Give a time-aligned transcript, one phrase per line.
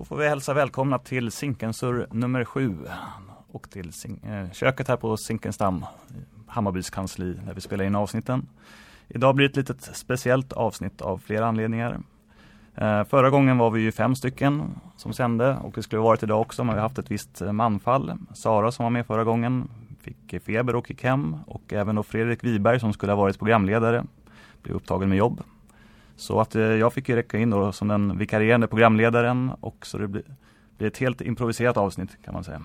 [0.00, 2.76] Då får vi hälsa välkomna till Zinkensur nummer sju
[3.52, 5.84] och till eh, köket här på Zinkensdamm,
[6.46, 8.46] Hammarbys kansli, där vi spelar in avsnitten.
[9.08, 12.00] Idag blir det ett litet speciellt avsnitt av flera anledningar.
[12.74, 14.62] Eh, förra gången var vi ju fem stycken
[14.96, 17.52] som sände och det skulle varit idag också men vi har haft ett visst eh,
[17.52, 18.12] manfall.
[18.34, 19.68] Sara som var med förra gången
[20.00, 24.04] fick feber och gick hem och även då Fredrik Wiberg som skulle ha varit programledare
[24.62, 25.42] blev upptagen med jobb.
[26.20, 29.98] Så att eh, jag fick ju räcka in då som den vikarierande programledaren och så
[29.98, 30.22] det blir,
[30.78, 32.62] blir ett helt improviserat avsnitt kan man säga.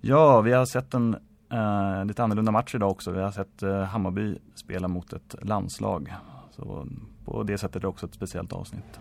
[0.00, 1.16] Ja, vi har sett en
[1.52, 3.10] eh, lite annorlunda match idag också.
[3.10, 6.14] Vi har sett eh, Hammarby spela mot ett landslag.
[6.50, 6.86] Så
[7.24, 9.00] på det sättet är det också ett speciellt avsnitt.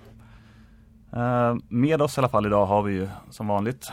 [1.13, 3.91] Eh, med oss i alla fall idag har vi ju som vanligt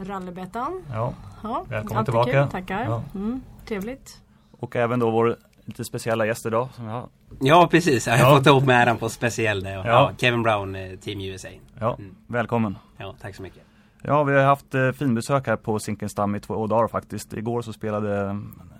[0.00, 0.82] Rallybettan.
[0.92, 1.12] Ja.
[1.42, 2.32] ja, välkommen tillbaka.
[2.32, 2.84] Kul, tackar.
[2.84, 3.02] Ja.
[3.14, 4.22] Mm, trevligt.
[4.50, 7.08] Och även då vår lite speciella gäst idag som jag
[7.40, 8.36] Ja precis, jag har ja.
[8.36, 9.72] fått ihop med äran på speciell där.
[9.72, 9.86] Ja.
[9.86, 10.12] ja.
[10.18, 11.48] Kevin Brown, eh, Team USA.
[11.80, 12.14] Ja, mm.
[12.26, 12.78] välkommen.
[12.96, 13.62] Ja, tack så mycket.
[14.02, 17.32] Ja, vi har haft eh, finbesök här på Zinkensdamm i två dagar faktiskt.
[17.32, 18.36] Igår så spelade eh,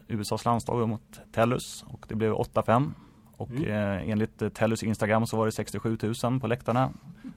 [0.08, 2.92] USAs landslag mot Tellus och det blev 8-5.
[3.36, 3.70] Och mm.
[3.70, 6.90] eh, enligt eh, Tellus Instagram så var det 67 000 på läktarna.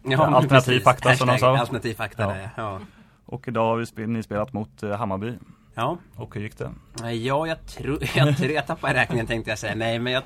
[0.04, 1.58] Ja, alternativ fakta som de sa.
[1.58, 2.30] Alternativ fakta ja.
[2.30, 2.80] Där, ja.
[3.26, 5.34] Och idag har vi ni spelat mot eh, Hammarby.
[5.76, 5.98] Ja.
[6.16, 6.72] Och hur gick det?
[7.04, 9.76] Ja, jag tror, jag, tror, jag tappade räkningen tänkte jag säga.
[9.76, 10.24] Nej, men jag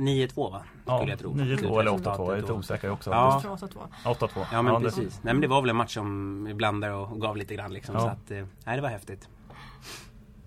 [0.00, 0.62] 9-2 va?
[0.86, 2.26] Ja, 9-2 eller 8-2.
[2.26, 3.10] Jag är lite osäker också.
[3.10, 3.42] Ja.
[4.04, 4.28] 8-2.
[4.52, 5.20] Ja men precis.
[5.22, 7.94] Nej men det var väl en match som vi blandade och gav lite grann liksom.
[7.94, 8.00] Ja.
[8.00, 9.28] Så att, eh, nej det var häftigt.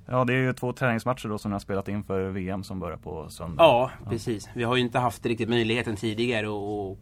[0.06, 2.98] Ja det är ju två träningsmatcher då som ni har spelat inför VM som börjar
[2.98, 3.64] på söndag.
[3.64, 4.50] Ja, ja, precis.
[4.54, 6.98] Vi har ju inte haft riktigt möjligheten tidigare att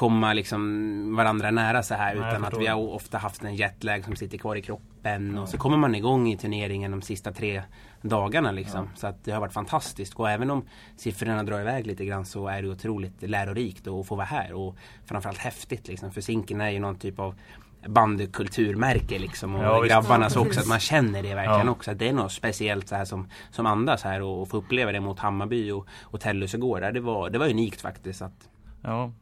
[0.00, 2.14] komma liksom varandra nära så här.
[2.14, 5.34] Nej, utan att vi har ofta haft en jetlag som sitter kvar i kroppen.
[5.34, 5.42] Ja.
[5.42, 7.62] Och så kommer man igång i turneringen de sista tre
[8.02, 8.84] dagarna liksom.
[8.84, 8.96] Ja.
[8.96, 10.14] Så att det har varit fantastiskt.
[10.14, 10.64] Och även om
[10.96, 14.52] siffrorna drar iväg lite grann så är det otroligt lärorikt att få vara här.
[14.52, 16.10] Och framförallt häftigt liksom.
[16.12, 17.34] För Zinken är ju någon typ av
[17.86, 21.72] bandykulturmärke liksom och ja, grabbarna så också att man känner det verkligen ja.
[21.72, 21.90] också.
[21.90, 24.92] Att det är något speciellt så här som, som andas här och, och få uppleva
[24.92, 26.80] det mot Hammarby och, och Tellus igår.
[26.80, 28.22] Det var, det var unikt faktiskt.
[28.22, 28.48] Att...
[28.82, 29.12] Ja,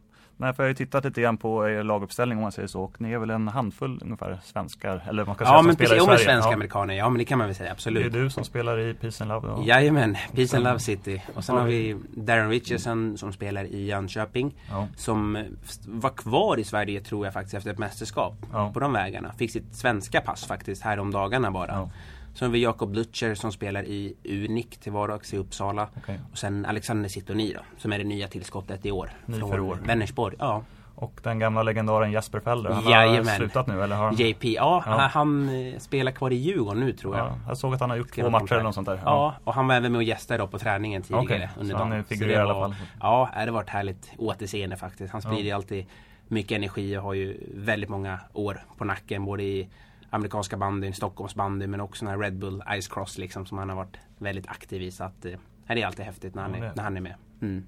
[0.41, 2.83] Nej, för jag har ju tittat lite grann på er laguppställning om man säger så.
[2.83, 5.05] Och ni är väl en handfull ungefär svenskar?
[5.09, 6.25] Eller man kan ja, säga men som spelar precis, i Sverige.
[6.25, 6.55] svenska ja.
[6.55, 6.95] amerikaner.
[6.95, 7.73] Ja, men det kan man väl säga.
[7.73, 8.13] Absolut.
[8.13, 9.49] Det är du som spelar i Peace and Love?
[9.49, 9.63] Då.
[9.65, 11.23] Jajamän, Peace and Love City.
[11.35, 14.55] Och sen har vi Darren Richardson som spelar i Jönköping.
[14.71, 14.87] Ja.
[14.97, 15.45] Som
[15.87, 18.35] var kvar i Sverige tror jag faktiskt efter ett mästerskap.
[18.53, 18.71] Ja.
[18.75, 19.33] På de vägarna.
[19.39, 21.91] Fick sitt svenska pass faktiskt här om dagarna bara.
[22.39, 25.89] Sen har vi Jakob Lutcher som spelar i Unik till vardags i Uppsala.
[25.97, 26.17] Okay.
[26.33, 29.11] Och sen Alexander Sittoni då, som är det nya tillskottet i år.
[29.27, 29.79] Ny för år.
[29.85, 30.37] Vänersborg.
[30.39, 30.63] Ja.
[30.95, 33.27] Och den gamla legendaren Jesper Felder, han Jajamän.
[33.27, 33.97] har slutat nu eller?
[33.97, 34.13] Har...
[34.21, 34.93] JP, ja, ja.
[34.93, 37.27] Han, han, eh, spelar kvar i Djurgården nu tror jag.
[37.27, 38.97] Ja, jag såg att han har gjort två matcher eller något sånt där.
[38.97, 39.03] Ja.
[39.05, 41.49] ja, och han var även med och gästade på träningen tidigare okay.
[41.61, 41.89] under dagen.
[41.91, 42.75] Så han figurerar i alla fall?
[43.01, 45.13] Ja, det har varit härligt återseende faktiskt.
[45.13, 45.87] Han sprider alltid
[46.29, 49.69] mycket energi och har ju väldigt många år på nacken både i
[50.11, 53.69] amerikanska bandyn, Stockholms bandy men också den här Red Bull Ice Cross liksom som han
[53.69, 54.91] har varit väldigt aktiv i.
[54.91, 55.33] Så att, eh,
[55.67, 57.15] det är alltid häftigt när han är, när han är med.
[57.41, 57.67] Mm.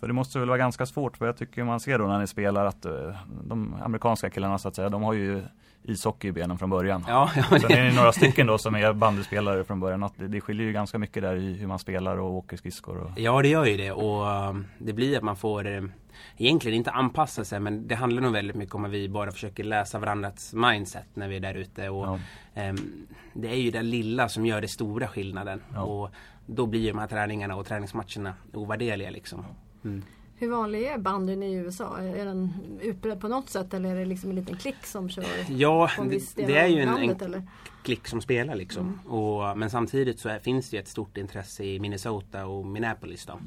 [0.00, 2.26] För det måste väl vara ganska svårt, för jag tycker man ser då när ni
[2.26, 5.42] spelar att eh, de amerikanska killarna så att säga, de har ju
[5.88, 7.04] ishockey i benen från början.
[7.08, 10.02] Ja, ja, Sen är det några stycken då som är bandyspelare från början.
[10.02, 12.98] Att det, det skiljer ju ganska mycket där i hur man spelar och åker skridskor.
[12.98, 13.10] Och...
[13.16, 15.92] Ja, det gör ju det och um, det blir att man får um,
[16.36, 19.64] egentligen inte anpassa sig men det handlar nog väldigt mycket om att vi bara försöker
[19.64, 21.88] läsa varandras mindset när vi är där ute.
[21.88, 22.18] Och,
[22.54, 22.68] ja.
[22.70, 25.62] um, det är ju det lilla som gör det stora skillnaden.
[25.74, 25.82] Ja.
[25.82, 26.10] Och
[26.46, 29.44] då blir de här träningarna och träningsmatcherna ovärderliga liksom.
[29.84, 30.02] Mm.
[30.38, 31.98] Hur vanlig är bandyn i USA?
[31.98, 35.24] Är den utbredd på något sätt eller är det liksom en liten klick som kör?
[35.48, 37.48] Ja, det, det, är ju en, landet, en
[37.82, 38.86] klick som spelar liksom.
[38.86, 39.14] Mm.
[39.14, 43.40] Och, men samtidigt så är, finns det ett stort intresse i Minnesota och Minneapolis då.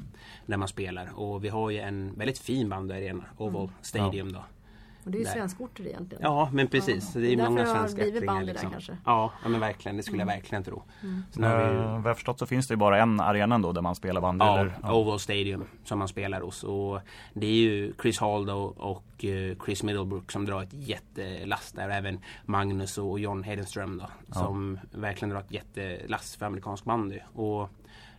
[0.46, 1.18] Där man spelar.
[1.18, 3.74] Och vi har ju en väldigt fin bandyarena, Oval mm.
[3.82, 4.44] Stadium då.
[5.04, 6.22] Och det är ju svenskorter egentligen.
[6.22, 7.10] Ja men precis.
[7.14, 7.20] Ja.
[7.20, 8.42] Det är, är många svenska ättlingar.
[8.42, 8.70] Liksom.
[8.70, 8.96] kanske?
[9.04, 9.96] Ja, ja men verkligen.
[9.96, 10.28] Det skulle mm.
[10.28, 10.82] jag verkligen tro.
[11.02, 11.22] Mm.
[11.30, 11.78] Så när vi...
[11.78, 14.44] Uh, vad jag förstått så finns det bara en arena då där man spelar bandy?
[14.44, 14.78] Ja, eller?
[14.82, 16.64] ja, Oval Stadium som man spelar hos.
[16.64, 17.00] Och
[17.34, 21.88] det är ju Chris Haldo och uh, Chris Middlebrook som drar ett jättelass där.
[21.88, 24.06] Och även Magnus och John Hedenström då.
[24.26, 24.34] Ja.
[24.34, 27.18] Som verkligen drar ett jättelass för amerikansk bandy.
[27.34, 27.70] Och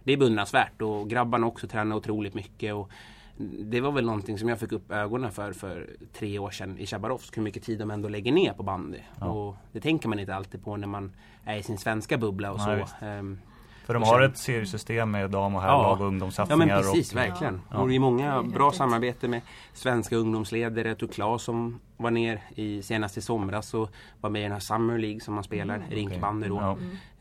[0.04, 2.74] det är beundransvärt och grabbarna också tränar otroligt mycket.
[2.74, 2.90] Och
[3.38, 6.86] det var väl någonting som jag fick upp ögonen för för tre år sedan i
[6.86, 7.38] Chabarovsk.
[7.38, 9.00] Hur mycket tid de ändå lägger ner på bandy.
[9.20, 9.28] Ja.
[9.28, 11.12] Och det tänker man inte alltid på när man
[11.44, 13.06] är i sin svenska bubbla och Nej, så.
[13.06, 13.40] Um,
[13.86, 16.04] för de har ett seriesystem med dam och herrlag ja.
[16.04, 16.68] och ungdomssatsningar.
[16.68, 17.62] Ja men precis, och, verkligen.
[17.72, 17.78] Ja.
[17.78, 19.42] Och det är många bra samarbete med
[19.74, 20.96] svenska ungdomsledare.
[20.96, 23.90] Tor Klas som var ner i, senast i somras och
[24.22, 26.56] var med i den här Summer League som man spelar, mm, rinkbandy då.
[26.56, 26.78] Ja.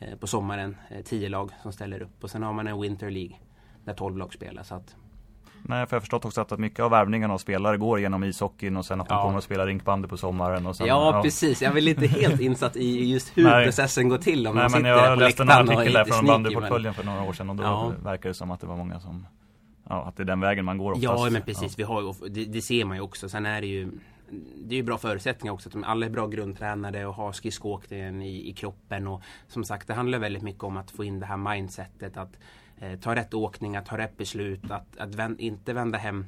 [0.06, 2.24] Eh, på sommaren, eh, tio lag som ställer upp.
[2.24, 3.36] Och sen har man en Winter League
[3.84, 4.62] där tolv lag spelar.
[4.62, 4.96] Så att
[5.64, 8.76] Nej, för jag har förstått också att mycket av värvningen av spelare går genom ishockeyn
[8.76, 9.22] och sen att de Ja.
[9.22, 10.66] kommer att spela rinkbandy på sommaren.
[10.66, 11.62] Och sen, Ja, precis.
[11.62, 13.64] Jag är väl inte helt insatt i just hur Nej.
[13.64, 16.26] processen går till om Nej, de men jag läste en artikel där från sneaky, men-
[16.26, 17.92] bandyportföljen för några år sedan och då Ja.
[18.04, 19.26] verkar det som att det var många som
[19.88, 21.04] Ja, att det är den vägen man går oftast.
[21.24, 23.28] Ja men precis, vi har ju, det, det ser man ju också.
[23.28, 23.88] Sen är det ju
[24.64, 25.68] Det är ju bra förutsättningar också.
[25.68, 29.06] Att de alla är bra grundtränade och har skridskoåkningen i, i kroppen.
[29.08, 32.16] Och som sagt det handlar väldigt mycket om att få in det här mindsetet.
[32.16, 32.38] Att
[32.82, 34.70] eh, ta rätt åkningar, ta rätt beslut.
[34.70, 36.26] Att, att vän, inte vända hem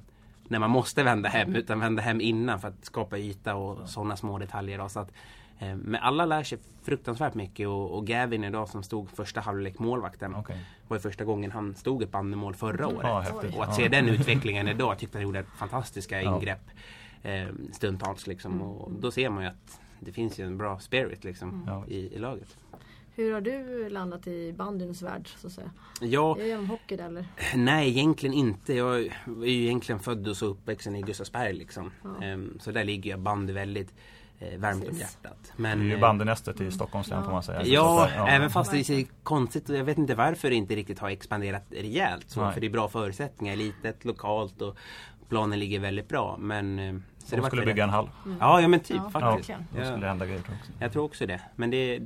[0.49, 4.17] när man måste vända hem utan vända hem innan för att skapa yta och sådana
[4.17, 4.79] små detaljer.
[4.79, 4.89] Då.
[4.89, 5.13] Så att,
[5.59, 9.79] eh, men alla lär sig fruktansvärt mycket och, och Gavin idag som stod första halvlek
[9.79, 10.59] målvakten Okej.
[10.89, 13.01] var ju första gången han stod ett bandymål förra året.
[13.03, 13.27] Ja.
[13.33, 13.73] Och att Ja.
[13.73, 16.35] se den utvecklingen idag, jag tyckte han gjorde fantastiska Ja.
[16.37, 16.71] ingrepp
[17.23, 18.63] eh, stundtals liksom.
[18.63, 21.85] Och då ser man ju att det finns ju en bra spirit liksom Ja.
[21.89, 22.57] i, i laget.
[23.17, 25.71] Hur har du landat i bandyns värld så att säga?
[26.01, 27.27] Ja, Är det genom hockey där, eller?
[27.57, 28.75] nej egentligen inte.
[28.75, 31.91] Jag är ju egentligen född och så uppvuxen i Gustavsberg liksom.
[32.05, 32.25] Ja.
[32.27, 33.95] Ehm, så där ligger jag bandy väldigt
[34.39, 35.39] eh, varmt om hjärtat.
[35.57, 37.25] Det Men, är ju eh, bandynästet i Stockholms län Ja.
[37.25, 37.63] får man säga.
[37.65, 40.99] Ja, att, även fast det är konstigt och jag vet inte varför det inte riktigt
[40.99, 42.31] har expanderat rejält.
[42.31, 42.53] Så, Nej.
[42.55, 44.77] för det är bra förutsättningar, litet, lokalt och
[45.29, 46.37] planen ligger väldigt bra.
[46.41, 47.67] Men, eh, så De var skulle det.
[47.67, 48.11] bygga en hall.
[48.41, 49.51] Ja, ja men typ Ja, Ja, faktiskt.
[49.51, 49.67] verkligen.
[49.71, 50.09] då skulle det Ja.
[50.09, 50.73] hända grejer också.
[50.79, 51.41] Jag tror också det.
[51.57, 52.01] Men det,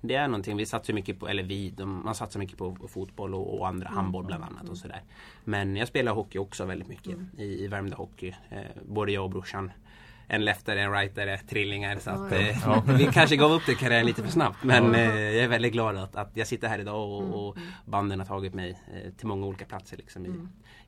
[0.00, 0.56] det är någonting.
[0.56, 3.88] Vi satsar mycket på, eller vi, de, man satsar mycket på fotboll och, och andra
[3.88, 5.02] handboll bland annat och sådär.
[5.44, 8.34] Men jag spelar hockey också väldigt mycket i, i Värmdö Hockey.
[8.50, 8.58] Eh,
[8.88, 9.70] både jag och brorsan.
[10.28, 11.96] En leftare, en rightare, trillingar.
[11.98, 12.82] Så att, Ja, eh, ja.
[12.98, 14.64] vi kanske gav upp det karriären lite för snabbt.
[14.64, 18.18] Men eh, jag är väldigt glad att, att jag sitter här idag och, och banden
[18.20, 20.28] har tagit mig eh, till många olika platser liksom, i,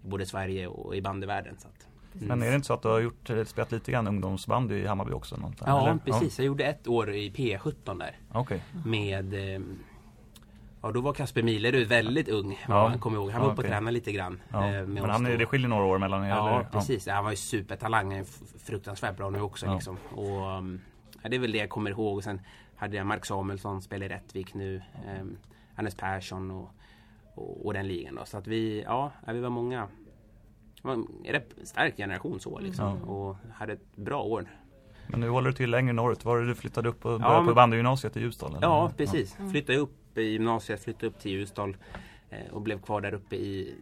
[0.05, 1.57] i både Sverige och i bandyvärlden.
[1.59, 1.87] Så att,
[2.21, 4.87] Men är det inte så att du har gjort, eh, spelat lite grann ungdomsbandy i
[4.87, 5.37] Hammarby också?
[5.37, 5.99] Något, Ja, eller?
[6.05, 6.39] precis.
[6.39, 8.17] Jag gjorde ett år i P17 där.
[8.33, 8.63] Ja, Okej.
[8.87, 9.61] med eh,
[10.83, 12.53] Ja då var Kasper Milerud väldigt ung.
[12.53, 12.75] Ja.
[12.75, 12.89] Ja.
[12.89, 13.31] Han kommer ihåg.
[13.31, 14.41] Han var Ja, uppe och tränade lite grann.
[14.53, 14.65] Ja.
[14.67, 16.29] eh, med Men han är, det skiljer några år mellan er?
[16.29, 16.69] Ja eller?
[16.71, 17.07] precis.
[17.09, 18.11] Han var ju supertalang.
[18.11, 18.25] Han är
[18.59, 19.75] fruktansvärt bra nu också Ja.
[19.75, 19.97] liksom.
[20.15, 20.27] Och,
[21.23, 22.17] ja, det är väl det jag kommer ihåg.
[22.17, 22.41] Och sen
[22.77, 24.83] hade jag Mark Samuelsson, spelar i Rättvik nu.
[25.21, 25.37] Um,
[25.75, 26.71] Hannes Persson och,
[27.35, 28.25] och, och den ligan då.
[28.25, 29.89] Så att vi, ja, ja, vi var många.
[30.89, 32.99] Det var en rätt stark generation så liksom.
[33.07, 33.13] Ja.
[33.13, 34.47] Och hade ett bra år.
[35.07, 36.25] Men nu håller du till längre norrut.
[36.25, 38.51] Var det du flyttade upp och Ja, började på men- bandygymnasiet i Ljusdal?
[38.51, 38.67] eller?
[38.67, 39.37] Ja, precis.
[39.51, 41.77] Flyttade upp i gymnasiet, flyttade upp till Ljusdal
[42.31, 43.75] eh, och blev kvar där uppe i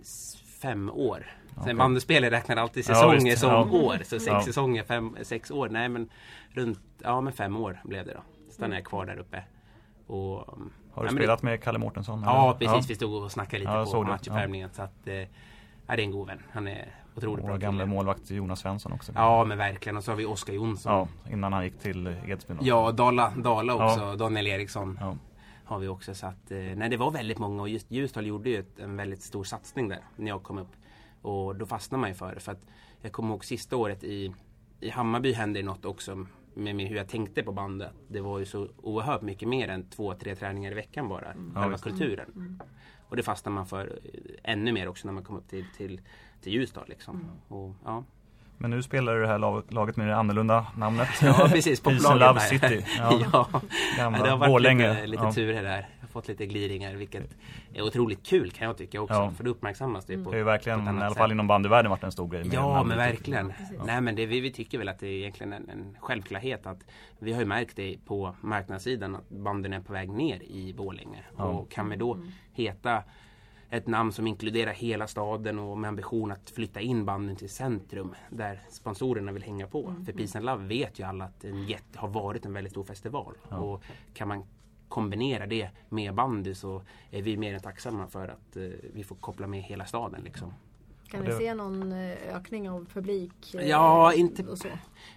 [0.63, 1.27] fem år.
[1.65, 3.39] Sen bandyspelare räknar alltid Ja, säsonger visst.
[3.39, 3.65] som Ja.
[3.71, 3.97] år.
[3.99, 4.43] Så sex Ja.
[4.43, 5.69] säsonger, fem, sex år.
[5.69, 6.09] Nej men
[6.51, 8.21] runt, ja men fem år blev det då.
[8.53, 9.43] Stannade jag kvar där uppe.
[10.07, 10.37] Och,
[10.93, 12.21] Har du ja, spelat med Kalle Mårtensson?
[12.21, 12.73] Det, ja eller?
[12.73, 14.09] precis, vi stod och snackade lite Ja, på det.
[14.09, 14.71] matchuppvärmningen.
[14.73, 15.15] Så att, eh,
[15.87, 16.43] ja, det är en god vän.
[16.53, 17.95] Han är otroligt Vår bra gamla kille.
[17.95, 19.13] målvakt Jonas Svensson också.
[19.15, 19.97] Ja men verkligen.
[19.97, 20.93] Och så har vi Oskar Jonsson.
[20.93, 22.59] Ja, innan han gick till Edsbyn.
[22.61, 24.01] Ja, Dala, Dala också.
[24.01, 24.17] Ja.
[24.17, 24.99] Daniel Eriksson.
[25.01, 25.17] Ja.
[25.65, 26.15] har vi också.
[26.15, 28.97] Så att, eh, nej, det var väldigt många och just Ljusdal gjorde ju ett, en
[28.97, 30.73] väldigt stor satsning där när jag kom upp.
[31.23, 32.41] Och då fastnade man ju för det.
[32.41, 32.67] För att
[33.01, 34.33] jag kommer ihåg sista året i,
[34.81, 37.93] i Hammarby hände det något också med, med hur jag tänkte på bandet.
[38.09, 41.27] Det var ju så oerhört mycket mer än två, tre träningar i veckan bara.
[41.27, 41.85] Ja, Själva visst.
[41.85, 42.61] kulturen.
[43.09, 46.01] Och det fastnade man för eh, ännu mer också när man kom upp till, till,
[46.41, 46.85] till Ljusdal.
[46.89, 47.25] Liksom.
[47.49, 48.05] Och, ja.
[48.59, 51.09] Men nu spelar du det här lag- laget med det annorlunda namnet.
[51.23, 51.81] ja, precis.
[51.81, 52.49] Poplaget Love här.
[52.49, 52.85] City.
[52.99, 53.21] Ja.
[53.33, 53.61] ja.
[53.97, 54.91] Gamla Ja, det har varit Borlänge.
[54.95, 55.33] lite, lite Ja.
[55.33, 55.77] turer där.
[55.77, 57.37] Jag har fått lite gliringar vilket
[57.75, 59.15] är otroligt kul kan jag tycka också.
[59.15, 59.31] Ja.
[59.31, 61.91] För då uppmärksammas det på, Det har ju på verkligen, i alla fall inom bandyvärlden
[61.91, 62.45] varit en stor grej.
[62.45, 62.87] med Ja namnet.
[62.87, 63.53] men verkligen.
[63.59, 63.79] Precis.
[63.87, 66.79] Nej men det, vi, vi tycker väl att det är egentligen en, en självklarhet att
[67.19, 71.23] vi har ju märkt det på marknadssidan att banden är på väg ner i Borlänge.
[71.39, 71.45] Ja.
[71.45, 72.19] Och kan vi då
[72.53, 73.03] heta
[73.71, 78.15] ett namn som inkluderar hela staden och med ambition att flytta in banden till centrum
[78.31, 79.95] där sponsorerna vill hänga på.
[80.05, 82.85] För Peace and Love vet ju alla att en jätte, har varit en väldigt stor
[82.85, 83.35] festival.
[83.51, 83.57] Ja.
[83.57, 83.83] Och
[84.15, 84.45] kan man
[84.89, 88.63] kombinera det med bandy så är vi mer än tacksamma för att eh,
[88.95, 90.23] vi får koppla med hela staden.
[90.23, 90.53] Liksom.
[91.17, 93.55] Kan Ja, ni det- se någon eh, ökning av publik?
[93.55, 94.69] eh, Ja, inte- så?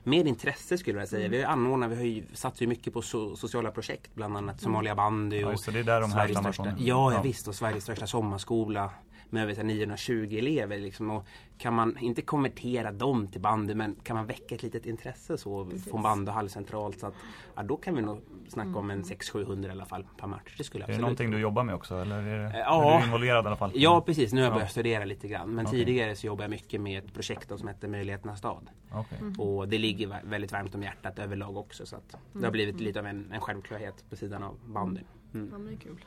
[0.03, 1.27] Med intresse skulle jag säga.
[1.29, 4.15] Vi har anordnat, vi har ju satsat ju mycket på so sociala projekt.
[4.15, 6.73] Bland annat Somalia bandy Ja, och just det, det är där de Sveriges största, ja,
[6.79, 7.21] ja Ja.
[7.21, 8.89] visst och Sveriges största sommarskola
[9.29, 10.77] med över så här 920 elever.
[10.77, 11.09] Liksom.
[11.09, 11.25] Och
[11.57, 15.65] kan man inte konvertera dem till bandy men kan man väcka ett litet intresse så
[15.65, 15.89] Precis.
[15.91, 17.13] från bandyhall centralt så att
[17.55, 20.55] ja, då kan vi nog snacka om en 600-700 i alla fall per match.
[20.57, 21.95] Det skulle Är det någonting du jobbar med också?
[21.95, 22.93] Eller är, det, Ja.
[22.93, 23.71] är du involverad i alla fall?
[23.73, 24.55] Ja precis, nu har jag Ja.
[24.55, 25.49] börjat studera lite grann.
[25.55, 25.79] Men Okej.
[25.79, 28.69] tidigare så jobbade jag mycket med ett projekt som hette Möjligheternas stad.
[28.93, 29.17] Okej.
[29.37, 31.85] Och det ligger vä- väldigt varmt om hjärtat överlag också.
[31.85, 35.03] Så att det har blivit lite av en, en självklarhet på sidan av bandyn.
[35.33, 35.49] Mm.
[35.51, 36.05] Ja, men det är kul.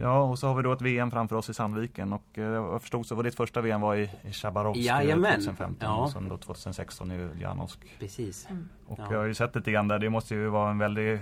[0.00, 2.82] Ja, och så har vi då ett VM framför oss i Sandviken och eh, jag
[2.82, 5.32] förstod så var ditt första VM var i, i Chabarovsk Jajamän.
[5.32, 5.96] 2015 Ja.
[5.96, 7.78] och sen då 2016 i Uljanovsk.
[7.98, 8.48] Precis.
[8.86, 9.06] Och Ja.
[9.10, 11.20] jag har ju sett lite grann där, det måste ju vara en väldigt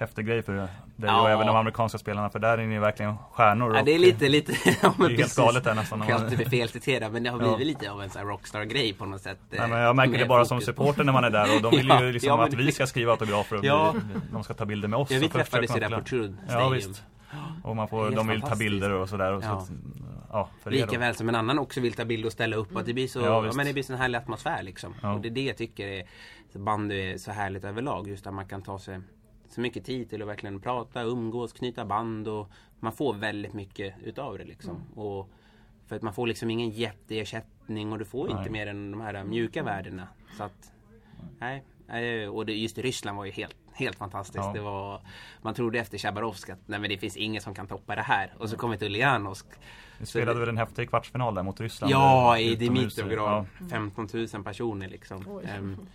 [0.00, 1.22] häftig grej för dig ja.
[1.22, 3.76] och även de amerikanska spelarna för där är ni verkligen stjärnor.
[3.76, 6.06] Ja det är lite, lite ja, men Det är helt galet där nästan.
[6.06, 7.64] Kan inte bli felciterad men det har blivit ja.
[7.64, 9.38] lite av en sån rockstar-grej på något sätt.
[9.50, 11.88] Nej, men jag märker det bara som supporter när man är där och de vill
[11.88, 13.94] ja, ju liksom ja, att vi ska skriva autografer och ja.
[14.32, 15.10] de ska ta bilder med oss.
[15.10, 17.02] Ja vi träffades ju där på Trud Ja visst.
[17.62, 19.32] Och man får, de vill ta bilder och sådär.
[19.32, 19.60] Och ja.
[19.60, 19.72] Så,
[20.30, 22.76] ja, Lika väl som en annan också vill ta bilder och ställa upp.
[22.76, 24.94] Och det blir så, ja, ja, men det blir så en härlig atmosfär liksom.
[25.02, 25.14] Ja.
[25.14, 26.04] Och det är det jag tycker är,
[26.58, 28.08] bandy är så härligt överlag.
[28.08, 29.00] Just att man kan ta sig
[29.48, 32.50] så mycket tid till att verkligen prata, umgås, knyta band och
[32.80, 34.76] man får väldigt mycket utav det liksom.
[34.76, 34.92] Mm.
[34.92, 35.30] Och
[35.86, 38.38] för att man får liksom ingen jätteersättning och du får nej.
[38.38, 40.08] inte mer än de här mjuka värdena.
[40.36, 40.72] Så att,
[41.38, 41.64] nej.
[42.28, 44.44] Och det, just Ryssland var ju helt Helt fantastiskt.
[44.44, 44.52] Ja.
[44.52, 45.00] Det var,
[45.42, 48.34] man trodde efter Chabarovsk att nej, men det finns ingen som kan toppa det här.
[48.38, 49.46] Och så kom ett Uljanovsk.
[49.98, 51.92] Vi spelade väl en häftig kvartsfinal där mot Ryssland?
[51.92, 53.46] Ja, i Dimitrovgrad.
[53.60, 53.66] Ja.
[53.70, 55.42] 15 000 personer liksom.
[55.58, 55.86] Um,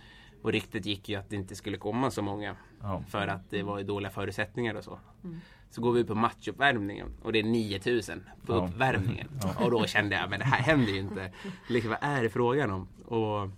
[0.42, 2.56] och riktigt gick ju att det inte skulle komma så många.
[2.82, 3.02] Ja.
[3.08, 4.98] För att det var dåliga förutsättningar och så.
[5.24, 5.40] Mm.
[5.70, 8.56] Så går vi på matchuppvärmningen och det är 9000 på ja.
[8.56, 9.28] uppvärmningen.
[9.42, 9.64] Ja.
[9.64, 11.32] Och då kände jag, men det här händer ju inte.
[11.68, 12.88] Liksom, vad är det frågan om?
[13.04, 13.50] Och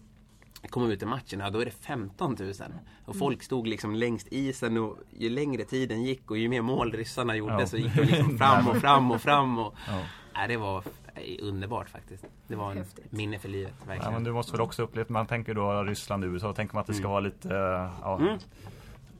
[0.71, 2.51] kommer ut i matcherna, då är det 15 000.
[2.51, 3.19] Och mm.
[3.19, 7.37] folk stod liksom längst isen och ju längre tiden gick och ju mer mål ryssarna
[7.37, 7.67] gjorde ja.
[7.67, 9.59] så gick de liksom fram och fram och fram.
[9.59, 10.01] Och, ja.
[10.35, 10.85] Nej, det var
[11.41, 12.25] underbart faktiskt.
[12.47, 13.13] Det var en Häftigt.
[13.13, 13.75] minne för livet.
[13.79, 14.05] Verkligen.
[14.05, 16.81] Ja, men du måste väl också upplevt, man tänker då Ryssland, USA, då tänker man
[16.81, 17.11] att det ska mm.
[17.11, 17.49] vara lite
[18.03, 18.39] ja, mm.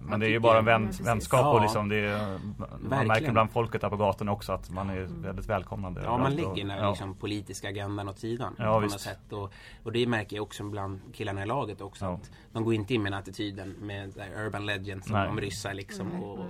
[0.01, 2.39] Men det är ju bara en vän, vänskap och liksom det är,
[2.81, 6.01] Man märker bland folket där på gatorna också att man är väldigt välkomnande.
[6.05, 6.91] Ja man lägger den ja.
[6.91, 8.55] liksom, politiska agendan åt sidan.
[8.59, 9.33] Ja, på något sätt.
[9.33, 9.53] Och,
[9.83, 12.05] och det märker jag också bland killarna i laget också.
[12.05, 12.13] Ja.
[12.13, 15.29] Att de går inte in med den attityden med Urban Legends Nej.
[15.29, 16.23] om ryssar liksom.
[16.23, 16.45] Och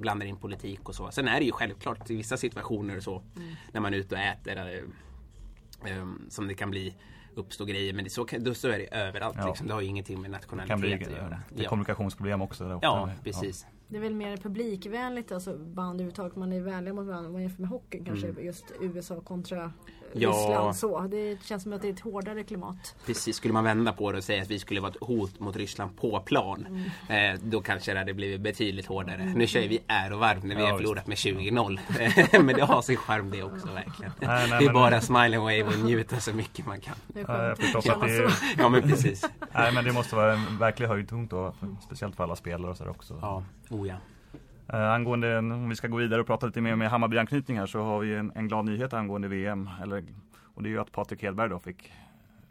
[0.00, 1.10] blandar in politik och så.
[1.10, 3.22] Sen är det ju självklart i vissa situationer så.
[3.36, 3.54] Mm.
[3.72, 4.84] När man är ute och äter.
[5.84, 6.94] Äh, som det kan bli
[7.34, 7.92] uppstå grejer.
[7.92, 9.36] Men det, så, då så är det överallt.
[9.38, 9.46] Ja.
[9.48, 9.66] Liksom.
[9.66, 11.40] Det har ju ingenting med nationalitet bli, att göra.
[11.48, 11.68] Det är ja.
[11.68, 12.78] kommunikationsproblem också.
[12.82, 13.66] Ja, precis.
[13.88, 16.36] Det är väl mer publikvänligt, alltså band överhuvudtaget.
[16.36, 17.26] Man är vänlig mot varandra.
[17.26, 18.28] Om man jämför med hockeyn kanske.
[18.28, 18.44] Mm.
[18.44, 19.72] Just USA kontra
[20.12, 20.28] ja.
[20.28, 20.76] Ryssland.
[20.76, 21.00] Så.
[21.00, 22.94] Det känns som att det är ett hårdare klimat.
[23.06, 25.56] Precis, skulle man vända på det och säga att vi skulle vara ett hot mot
[25.56, 26.66] Ryssland på plan.
[27.08, 27.34] Mm.
[27.34, 29.22] Eh, då kanske det hade blivit betydligt hårdare.
[29.22, 29.32] Mm.
[29.32, 31.78] Nu kör vi är och varv när vi ja, har förlorat med 20-0.
[32.42, 34.12] men det har sin charm det också verkligen.
[34.20, 35.02] Nej, nej, det är bara men...
[35.02, 36.94] smile and wave och njuta så mycket man kan.
[37.14, 38.34] Ja, jag förstår att det är...
[38.58, 39.28] ja men precis.
[39.52, 41.54] nej men det måste vara en verklig höjdpunkt då.
[41.82, 43.18] Speciellt för alla spelare och så också.
[43.20, 43.42] Ja,
[43.74, 43.96] oh ja.
[44.72, 47.82] Uh, angående, om vi ska gå vidare och prata lite mer med Hammarby-anknytning här så
[47.82, 49.70] har vi en, en, glad nyhet angående VM.
[49.82, 50.04] Eller,
[50.54, 51.92] och det är ju att Patrik Hedberg då fick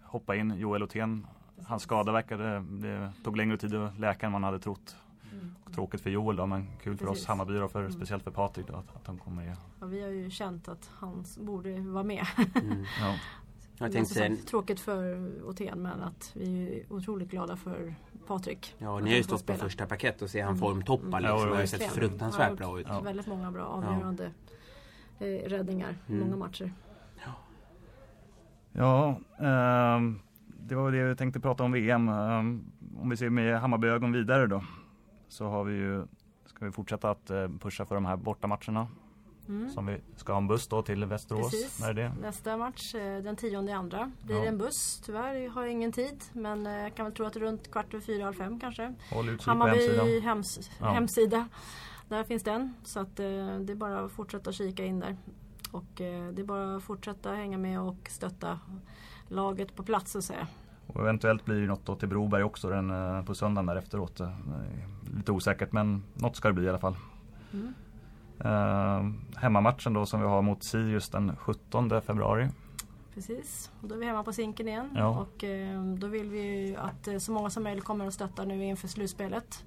[0.02, 0.56] hoppa in.
[0.58, 1.28] Joel Othén,
[1.66, 4.96] hans skada verkade, det tog längre tid att läka än man hade trott.
[5.32, 5.56] Mm.
[5.76, 7.24] Tråkigt för Joel då, men kul för Precis.
[7.24, 7.92] oss Hammarby och för, mm.
[7.92, 9.56] speciellt för Patrik då, att, att han kommer med.
[9.80, 12.26] Ja, vi har ju känt att han borde vara med.
[12.56, 12.86] Mm.
[13.00, 13.16] ja.
[13.78, 14.36] Jag tänkte...
[14.36, 17.96] Tråkigt för Othén men att vi är otroligt glada för
[18.28, 18.76] Patrik.
[18.78, 20.60] Ja, ni har ju stått på första paket och ser han mm.
[20.60, 21.40] formtoppa liksom.
[21.40, 22.88] Ja, det har sett fruktansvärt bra ut.
[22.90, 23.00] Ja.
[23.00, 24.32] Väldigt många bra avgörande
[25.18, 25.26] ja.
[25.26, 25.96] Eh, räddningar.
[26.08, 26.22] Mm.
[26.22, 26.72] Många matcher.
[28.76, 30.02] Ja, eh,
[30.48, 32.10] det var det jag tänkte prata om VM.
[32.10, 32.38] Eh,
[33.02, 34.64] om vi ser med Hammarbyögon vidare då.
[35.28, 36.06] Så har vi ju,
[36.46, 38.88] ska vi fortsätta att eh, pusha för de här bortamatcherna.
[39.48, 39.70] Mm.
[39.70, 41.52] Som vi ska ha en buss då till Västerås.
[41.52, 41.80] Precis.
[41.82, 42.12] När är det?
[42.22, 44.46] Nästa match eh, den tionde andra blir ja.
[44.46, 45.02] en buss.
[45.06, 47.72] Tyvärr har jag ingen tid men jag eh, kan väl tro att det är runt
[47.72, 48.94] kvart över fyra, halv fem kanske.
[49.12, 50.92] Håll utkik Hammarby hems ja.
[50.92, 51.48] hemsida.
[52.10, 52.74] Där finns den.
[52.84, 53.26] Så att eh,
[53.60, 55.18] det är bara att fortsätta kika in där.
[55.72, 58.60] Och det är bara att fortsätta hänga med och stötta
[59.28, 60.48] laget på plats så att säga.
[60.88, 64.22] Och eventuellt blir det något då till Broberg också den, på söndagen där efteråt.
[65.16, 66.96] Lite osäkert men något ska det bli i alla fall.
[67.54, 67.74] Mm.
[68.46, 72.50] Uh, hemmamatchen då som vi har mot Sirius den 17 februari.
[73.14, 75.08] Precis, och då är vi hemma på Zinken igen ja.
[75.08, 78.66] och uh, då vill vi att uh, så många som möjligt kommer och stöttar nu
[78.66, 79.64] inför slutspelet.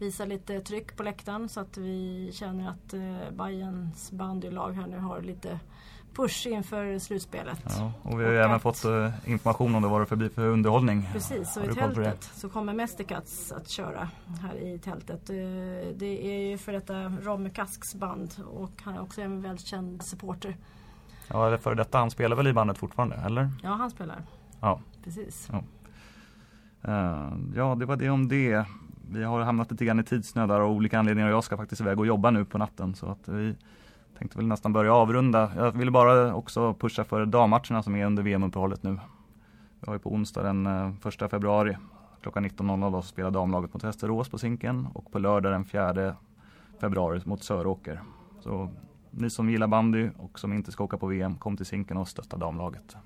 [0.00, 4.98] Visa lite tryck på läktaren så att vi känner att uh, Bayerns bandylag här nu
[4.98, 5.60] har lite
[6.14, 7.64] push inför slutspelet.
[7.78, 10.46] Ja, och vi har ju även fått uh, information om det vad det blir för
[10.46, 11.08] underhållning.
[11.12, 14.08] Precis, och i tältet så kommer Mästerkats att köra
[14.42, 15.30] här i tältet.
[15.30, 15.36] Uh,
[15.96, 20.02] det är ju för detta Romme Kasks band och han är också en väldigt känd
[20.02, 20.56] supporter.
[21.28, 23.50] Ja, eller för detta, han spelar väl i bandet fortfarande, eller?
[23.62, 24.22] Ja, han spelar.
[24.60, 24.80] Ja.
[25.04, 25.48] Precis.
[25.52, 25.62] Ja.
[26.88, 28.64] Uh, ja, det var det om det.
[29.12, 31.98] Vi har hamnat lite grann i tidsnöd av olika anledningar och jag ska faktiskt iväg
[31.98, 33.54] och jobba nu på natten så att vi
[34.18, 35.52] Tänkte väl nästan börja avrunda.
[35.56, 38.98] Jag ville bara också pusha för dammatcherna som är under VM-uppehållet nu.
[39.80, 41.76] Vi har ju på onsdag den 1 eh, februari
[42.22, 46.16] klockan 19.00 spelar damlaget mot Västerås på Zinken och på lördag den 4
[46.80, 48.00] februari mot Söråker.
[48.40, 48.70] Så
[49.10, 52.08] ni som gillar bandy och som inte ska åka på VM, kom till Zinken och
[52.08, 52.96] stötta damlaget.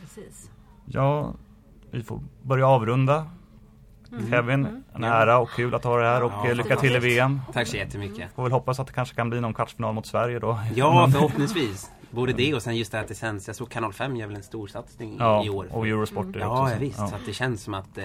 [0.00, 0.50] Precis.
[0.84, 1.34] Ja,
[1.90, 3.30] vi får börja avrunda.
[4.12, 4.30] Mm.
[4.30, 4.82] Kevin, mm.
[4.94, 7.40] en ära och kul att ha dig här och ja, lycka till i VM.
[7.52, 8.32] Tack så jättemycket.
[8.34, 10.58] Får väl hoppas att det kanske kan bli någon kvartsfinal mot Sverige då.
[10.74, 11.90] Ja, förhoppningsvis.
[12.10, 13.46] Både det och sen just det att det sänds.
[13.46, 15.68] Jag såg Kanal 5 gör väl en stor satsning ja, i år.
[15.70, 16.40] och Eurosport mm.
[16.40, 16.98] Ja, ja visst.
[16.98, 17.06] Ja.
[17.06, 18.04] Så att det känns som att eh,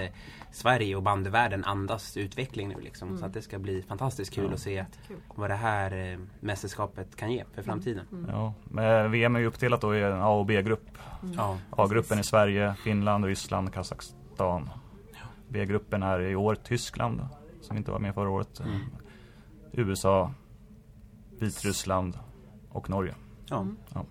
[0.52, 3.08] Sverige och bandyvärlden andas utveckling nu liksom.
[3.08, 3.20] Mm.
[3.20, 4.54] Så att det ska bli fantastiskt kul ja.
[4.54, 4.84] att se
[5.34, 8.06] vad det här eh, mästerskapet kan ge för framtiden.
[8.12, 8.30] Mm.
[8.30, 10.98] Ja, men VM är ju uppdelat då i en A och B-grupp.
[11.22, 11.38] Mm.
[11.70, 14.70] A-gruppen är Sverige, Finland, Ryssland, Kazakstan.
[15.52, 17.26] B-gruppen är i år Tyskland,
[17.60, 18.60] som inte var med förra året.
[18.60, 18.80] Mm.
[19.72, 20.32] USA,
[21.38, 22.18] Vitryssland
[22.68, 23.14] och Norge.
[23.46, 23.66] Ja.
[23.94, 24.04] ja.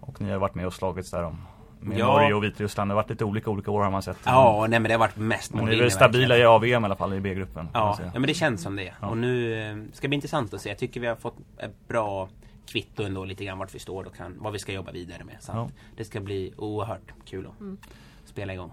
[0.00, 1.46] Och ni har varit med och slagits där om
[1.80, 2.06] med ja.
[2.06, 2.90] Norge och Vitryssland.
[2.90, 4.18] Det har varit lite olika olika år har man sett.
[4.24, 6.74] Ja, nej men det har varit mest Men ni är väl stabila i AVM i
[6.74, 7.68] alla fall i B-gruppen?
[7.72, 8.94] Ja, ja, men det känns som det.
[9.00, 9.08] Ja.
[9.08, 10.68] Och nu eh, ska det bli intressant att se.
[10.68, 12.28] Jag tycker vi har fått ett bra
[12.66, 15.36] kvitto ändå lite grann vart vi står och kan, vad vi ska jobba vidare med.
[15.40, 15.68] Så ja.
[15.96, 17.78] det ska bli oerhört kul att mm.
[18.24, 18.72] spela igång.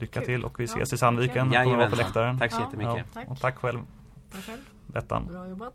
[0.00, 1.64] Lycka till och vi ses i Sandviken ja.
[1.64, 2.38] på, på läktaren.
[2.38, 2.96] Tack så jättemycket.
[2.96, 3.04] Ja.
[3.14, 3.28] Tack.
[3.28, 3.78] Och tack själv.
[4.32, 4.60] Tack själv.
[4.86, 5.26] Bettan.
[5.26, 5.74] Bra jobbat.